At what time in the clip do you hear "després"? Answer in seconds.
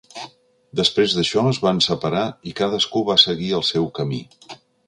0.79-1.13